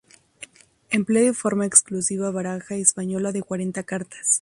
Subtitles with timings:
[0.89, 4.39] Emplea de forma exclusiva baraja española de cuarenta cartas.